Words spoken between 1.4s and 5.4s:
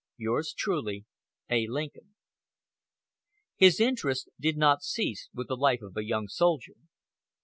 A. Lincoln. His interest did not cease